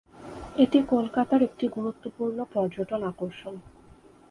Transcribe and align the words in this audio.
এটি 0.57 0.79
কলকাতার 0.89 1.41
একটি 1.43 1.65
গুরুত্বপূর্ণ 1.67 2.37
পর্যটন 2.53 3.01
আকর্ষণ। 3.03 3.55